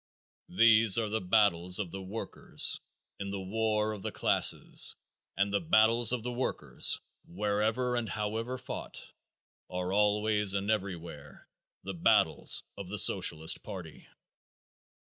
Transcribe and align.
These 0.49 0.97
are 0.97 1.09
the 1.09 1.21
battles 1.21 1.77
of 1.77 1.91
the 1.91 2.01
workers 2.01 2.81
in 3.19 3.29
the 3.29 3.39
war 3.39 3.93
of 3.93 4.01
the 4.01 4.11
classes 4.11 4.95
and 5.37 5.53
the 5.53 5.59
battles 5.59 6.11
of 6.11 6.23
the 6.23 6.31
workers, 6.31 6.99
wherever 7.27 7.95
and 7.95 8.09
however 8.09 8.57
fought, 8.57 9.11
are 9.69 9.93
always 9.93 10.55
and 10.55 10.71
everywhere 10.71 11.47
the 11.83 11.93
battles 11.93 12.63
of 12.75 12.89
the 12.89 12.97
Socialist 12.97 13.61
party. 13.61 14.07